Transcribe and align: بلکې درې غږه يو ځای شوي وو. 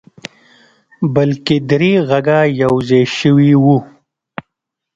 بلکې 1.15 1.55
درې 1.71 1.93
غږه 2.09 2.39
يو 2.61 2.73
ځای 2.87 3.03
شوي 3.17 3.53
وو. 3.63 3.77